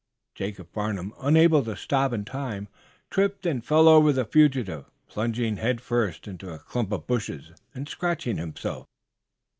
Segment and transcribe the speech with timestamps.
[0.33, 2.67] Jacob Farnum, unable to stop in time,
[3.11, 7.87] tripped and fell over the fugitive, plunging, head first, into a clump of bushes and
[7.87, 8.87] scratching himself.